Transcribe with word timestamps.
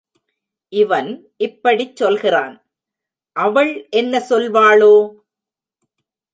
இவன் 0.73 1.09
இப்படிச் 1.37 1.95
சொல்கிறான் 1.95 2.55
அவள் 3.35 3.87
என்ன 3.89 4.23
சொல்வாளோ? 4.29 4.93